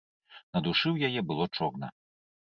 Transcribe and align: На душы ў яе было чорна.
На 0.55 0.61
душы 0.67 0.87
ў 0.91 0.97
яе 1.09 1.21
было 1.31 1.45
чорна. 1.59 1.91